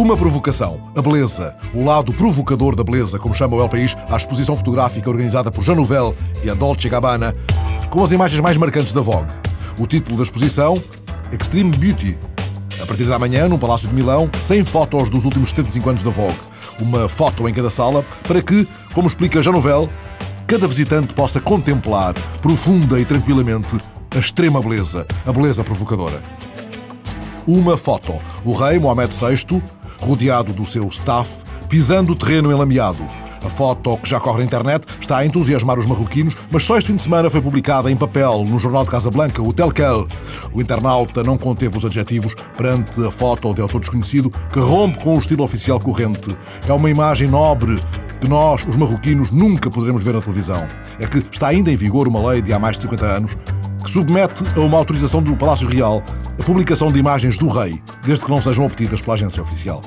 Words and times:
Uma 0.00 0.16
provocação, 0.16 0.80
a 0.96 1.02
beleza, 1.02 1.54
o 1.74 1.84
lado 1.84 2.10
provocador 2.14 2.74
da 2.74 2.82
beleza, 2.82 3.18
como 3.18 3.34
chama 3.34 3.54
o 3.54 3.60
El 3.60 3.68
País, 3.68 3.94
à 4.08 4.16
exposição 4.16 4.56
fotográfica 4.56 5.10
organizada 5.10 5.52
por 5.52 5.62
Jean 5.62 5.74
Nouvel 5.74 6.16
e 6.42 6.48
a 6.48 6.54
Dolce 6.54 6.88
Gabbana, 6.88 7.34
com 7.90 8.02
as 8.02 8.10
imagens 8.10 8.40
mais 8.40 8.56
marcantes 8.56 8.94
da 8.94 9.02
Vogue. 9.02 9.30
O 9.78 9.86
título 9.86 10.16
da 10.16 10.22
exposição, 10.22 10.82
Extreme 11.30 11.76
Beauty. 11.76 12.16
A 12.82 12.86
partir 12.86 13.04
da 13.04 13.18
manhã, 13.18 13.46
num 13.46 13.58
palácio 13.58 13.88
de 13.88 13.94
Milão, 13.94 14.30
100 14.40 14.64
fotos 14.64 15.10
dos 15.10 15.26
últimos 15.26 15.50
75 15.50 15.90
anos 15.90 16.02
da 16.02 16.10
Vogue. 16.10 16.40
Uma 16.80 17.06
foto 17.06 17.46
em 17.46 17.52
cada 17.52 17.68
sala, 17.68 18.02
para 18.26 18.40
que, 18.40 18.66
como 18.94 19.06
explica 19.06 19.42
Jean 19.42 19.52
Nouvel, 19.52 19.86
cada 20.46 20.66
visitante 20.66 21.12
possa 21.12 21.42
contemplar, 21.42 22.14
profunda 22.40 22.98
e 22.98 23.04
tranquilamente, 23.04 23.76
a 24.16 24.18
extrema 24.18 24.62
beleza, 24.62 25.06
a 25.26 25.30
beleza 25.30 25.62
provocadora. 25.62 26.22
Uma 27.46 27.76
foto. 27.76 28.14
O 28.44 28.52
rei 28.54 28.78
Mohamed 28.78 29.14
VI, 29.14 29.62
rodeado 30.00 30.52
do 30.52 30.66
seu 30.66 30.86
staff, 30.88 31.44
pisando 31.68 32.12
o 32.12 32.16
terreno 32.16 32.50
enlameado. 32.50 33.06
A 33.42 33.48
foto 33.48 33.96
que 33.96 34.08
já 34.08 34.20
corre 34.20 34.38
na 34.38 34.44
internet 34.44 34.86
está 35.00 35.18
a 35.18 35.26
entusiasmar 35.26 35.78
os 35.78 35.86
marroquinos, 35.86 36.36
mas 36.50 36.62
só 36.62 36.76
este 36.76 36.88
fim 36.88 36.96
de 36.96 37.02
semana 37.02 37.30
foi 37.30 37.40
publicada 37.40 37.90
em 37.90 37.96
papel 37.96 38.44
no 38.44 38.58
jornal 38.58 38.84
de 38.84 38.90
Casablanca, 38.90 39.42
o 39.42 39.52
Telquel. 39.52 40.06
O 40.52 40.60
internauta 40.60 41.22
não 41.22 41.38
conteve 41.38 41.78
os 41.78 41.84
adjetivos 41.84 42.34
perante 42.56 43.02
a 43.04 43.10
foto 43.10 43.54
de 43.54 43.62
autor 43.62 43.80
desconhecido 43.80 44.30
que 44.52 44.58
rompe 44.58 44.98
com 44.98 45.16
o 45.16 45.18
estilo 45.18 45.42
oficial 45.42 45.80
corrente. 45.80 46.36
É 46.68 46.72
uma 46.72 46.90
imagem 46.90 47.28
nobre 47.28 47.80
que 48.20 48.28
nós, 48.28 48.66
os 48.66 48.76
marroquinos, 48.76 49.30
nunca 49.30 49.70
poderemos 49.70 50.04
ver 50.04 50.12
na 50.12 50.20
televisão. 50.20 50.66
É 50.98 51.06
que 51.06 51.24
está 51.32 51.48
ainda 51.48 51.70
em 51.70 51.76
vigor 51.76 52.06
uma 52.06 52.30
lei 52.30 52.42
de 52.42 52.52
há 52.52 52.58
mais 52.58 52.76
de 52.76 52.82
50 52.82 53.06
anos 53.06 53.36
que 53.82 53.90
submete 53.90 54.44
a 54.56 54.60
uma 54.60 54.78
autorização 54.78 55.22
do 55.22 55.36
Palácio 55.36 55.68
Real 55.68 56.02
a 56.38 56.42
publicação 56.42 56.90
de 56.90 56.98
imagens 56.98 57.38
do 57.38 57.48
rei, 57.48 57.80
desde 58.04 58.24
que 58.24 58.30
não 58.30 58.42
sejam 58.42 58.64
obtidas 58.64 59.00
pela 59.00 59.14
agência 59.14 59.42
oficial. 59.42 59.82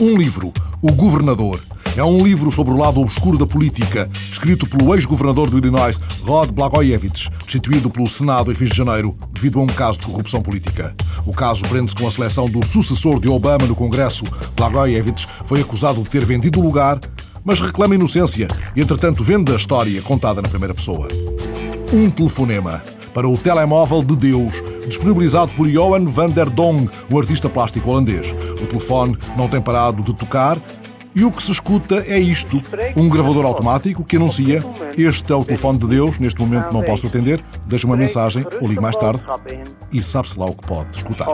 Um 0.00 0.16
livro, 0.16 0.52
O 0.80 0.92
Governador, 0.92 1.62
é 1.96 2.02
um 2.02 2.24
livro 2.24 2.50
sobre 2.50 2.72
o 2.72 2.76
lado 2.76 3.00
obscuro 3.00 3.36
da 3.36 3.46
política, 3.46 4.08
escrito 4.30 4.66
pelo 4.66 4.94
ex-governador 4.94 5.50
do 5.50 5.58
Illinois, 5.58 6.00
Rod 6.22 6.50
Blagojevich, 6.50 7.28
destituído 7.44 7.90
pelo 7.90 8.08
Senado 8.08 8.50
em 8.50 8.54
fins 8.54 8.70
de 8.70 8.76
janeiro 8.76 9.16
devido 9.32 9.60
a 9.60 9.62
um 9.62 9.66
caso 9.66 9.98
de 9.98 10.06
corrupção 10.06 10.40
política. 10.40 10.94
O 11.26 11.32
caso 11.32 11.62
prende-se 11.64 11.94
com 11.94 12.08
a 12.08 12.10
seleção 12.10 12.48
do 12.48 12.64
sucessor 12.64 13.20
de 13.20 13.28
Obama 13.28 13.66
no 13.66 13.74
Congresso. 13.74 14.24
Blagojevich 14.56 15.26
foi 15.44 15.60
acusado 15.60 16.02
de 16.02 16.08
ter 16.08 16.24
vendido 16.24 16.60
o 16.60 16.62
lugar, 16.62 16.98
mas 17.44 17.60
reclama 17.60 17.94
inocência 17.94 18.48
e, 18.74 18.80
entretanto, 18.80 19.22
vende 19.22 19.52
a 19.52 19.56
história 19.56 20.00
contada 20.00 20.40
na 20.40 20.48
primeira 20.48 20.74
pessoa. 20.74 21.08
Um 21.92 22.08
telefonema 22.08 22.82
para 23.12 23.28
o 23.28 23.36
telemóvel 23.36 24.02
de 24.02 24.16
Deus, 24.16 24.62
disponibilizado 24.86 25.52
por 25.54 25.68
Johan 25.68 26.06
van 26.06 26.30
der 26.30 26.48
Dong, 26.48 26.88
o 27.10 27.18
artista 27.18 27.50
plástico 27.50 27.90
holandês. 27.90 28.32
O 28.62 28.66
telefone 28.66 29.14
não 29.36 29.46
tem 29.46 29.60
parado 29.60 30.02
de 30.02 30.14
tocar 30.14 30.58
e 31.14 31.22
o 31.22 31.30
que 31.30 31.42
se 31.42 31.52
escuta 31.52 32.02
é 32.08 32.18
isto: 32.18 32.62
um 32.96 33.10
gravador 33.10 33.44
automático 33.44 34.02
que 34.04 34.16
anuncia 34.16 34.64
este 34.96 35.30
é 35.30 35.36
o 35.36 35.44
telefone 35.44 35.78
de 35.78 35.86
Deus, 35.86 36.18
neste 36.18 36.40
momento 36.40 36.72
não 36.72 36.82
posso 36.82 37.06
atender, 37.06 37.44
deixa 37.66 37.86
uma 37.86 37.96
mensagem 37.96 38.46
ou 38.62 38.68
ligue 38.68 38.80
mais 38.80 38.96
tarde 38.96 39.22
e 39.92 40.02
sabe-se 40.02 40.38
lá 40.38 40.46
o 40.46 40.54
que 40.54 40.66
pode 40.66 40.96
escutar. 40.96 41.28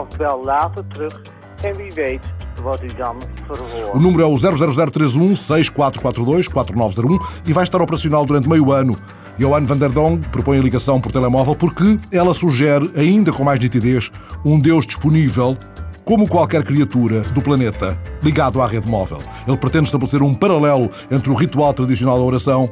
O 3.93 3.99
número 3.99 4.23
é 4.23 4.25
o 4.25 4.37
00031 4.37 5.35
6442 5.35 6.47
4901 6.49 7.19
e 7.47 7.53
vai 7.53 7.63
estar 7.63 7.81
operacional 7.81 8.25
durante 8.25 8.49
meio 8.49 8.71
ano. 8.73 8.97
Johan 9.39 9.65
van 9.65 9.77
der 9.77 9.89
Dong 9.89 10.19
propõe 10.33 10.59
a 10.59 10.61
ligação 10.61 10.99
por 10.99 11.13
telemóvel 11.13 11.55
porque 11.55 11.97
ela 12.11 12.33
sugere, 12.33 12.91
ainda 12.93 13.31
com 13.31 13.45
mais 13.45 13.57
nitidez, 13.57 14.11
um 14.43 14.59
Deus 14.59 14.85
disponível 14.85 15.57
como 16.03 16.27
qualquer 16.27 16.61
criatura 16.63 17.21
do 17.21 17.41
planeta 17.41 17.97
ligado 18.21 18.61
à 18.61 18.67
rede 18.67 18.89
móvel. 18.89 19.23
Ele 19.47 19.55
pretende 19.55 19.85
estabelecer 19.85 20.21
um 20.21 20.33
paralelo 20.33 20.91
entre 21.09 21.29
o 21.29 21.35
ritual 21.35 21.73
tradicional 21.73 22.17
da 22.17 22.23
oração 22.23 22.69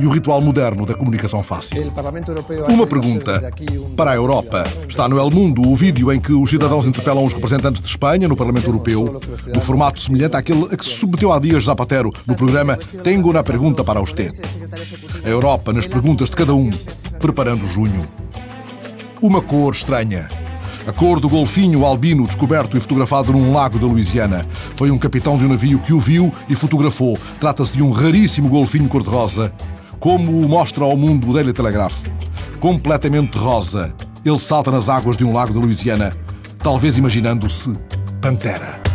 e 0.00 0.06
o 0.06 0.10
ritual 0.10 0.40
moderno 0.40 0.86
da 0.86 0.94
comunicação 0.94 1.42
fácil. 1.42 1.92
Uma 2.68 2.86
pergunta 2.86 3.52
para 3.96 4.12
a 4.12 4.14
Europa. 4.14 4.64
Está 4.88 5.08
no 5.08 5.18
El 5.18 5.30
Mundo 5.30 5.62
o 5.68 5.76
vídeo 5.76 6.10
em 6.10 6.18
que 6.18 6.32
os 6.32 6.48
cidadãos 6.48 6.86
interpelam 6.86 7.24
os 7.24 7.32
representantes 7.32 7.82
de 7.82 7.88
Espanha 7.88 8.26
no 8.26 8.36
Parlamento 8.36 8.66
Europeu, 8.66 9.20
no 9.52 9.60
formato 9.60 10.00
semelhante 10.00 10.36
àquele 10.36 10.64
a 10.72 10.76
que 10.76 10.84
se 10.84 10.92
submeteu 10.92 11.32
há 11.32 11.38
dias 11.38 11.64
Zapatero 11.64 12.10
no 12.26 12.34
programa 12.34 12.76
Tengo 12.76 13.32
na 13.32 13.42
Pergunta 13.42 13.84
para 13.84 14.00
Usted. 14.00 14.30
A 15.22 15.28
Europa 15.28 15.72
nas 15.72 15.86
perguntas 15.86 16.30
de 16.30 16.36
cada 16.36 16.54
um, 16.54 16.70
preparando 17.18 17.66
junho. 17.66 18.00
Uma 19.20 19.42
cor 19.42 19.74
estranha 19.74 20.28
a 20.86 20.92
cor 20.92 21.20
do 21.20 21.28
golfinho 21.28 21.84
albino 21.84 22.24
descoberto 22.26 22.76
e 22.76 22.80
fotografado 22.80 23.32
num 23.32 23.52
lago 23.52 23.78
da 23.78 23.86
Louisiana. 23.86 24.46
Foi 24.74 24.90
um 24.90 24.98
capitão 24.98 25.36
de 25.36 25.44
um 25.44 25.48
navio 25.48 25.78
que 25.78 25.92
o 25.92 26.00
viu 26.00 26.32
e 26.48 26.56
fotografou. 26.56 27.18
Trata-se 27.38 27.74
de 27.74 27.82
um 27.82 27.90
raríssimo 27.90 28.48
golfinho 28.48 28.88
cor-de-rosa, 28.88 29.52
como 30.00 30.40
o 30.40 30.48
mostra 30.48 30.82
ao 30.82 30.96
mundo 30.96 31.30
o 31.30 31.34
Daily 31.34 31.52
Telegraph. 31.52 32.02
Completamente 32.58 33.36
rosa, 33.36 33.94
ele 34.24 34.38
salta 34.38 34.70
nas 34.70 34.88
águas 34.88 35.16
de 35.16 35.24
um 35.24 35.32
lago 35.32 35.52
da 35.52 35.60
Louisiana, 35.60 36.16
talvez 36.58 36.98
imaginando-se 36.98 37.78
Pantera. 38.20 38.89